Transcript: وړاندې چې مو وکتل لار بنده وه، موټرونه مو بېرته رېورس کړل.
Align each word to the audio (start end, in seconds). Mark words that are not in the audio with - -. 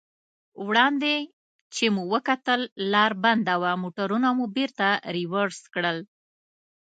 وړاندې 0.67 1.15
چې 1.75 1.85
مو 1.95 2.03
وکتل 2.13 2.61
لار 2.93 3.11
بنده 3.23 3.55
وه، 3.61 3.71
موټرونه 3.83 4.27
مو 4.37 4.45
بېرته 4.55 4.87
رېورس 5.15 5.59
کړل. 5.73 5.97